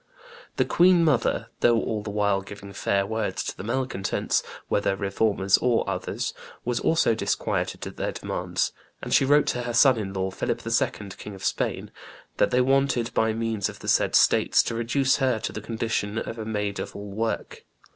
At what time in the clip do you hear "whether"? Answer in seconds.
4.67-4.95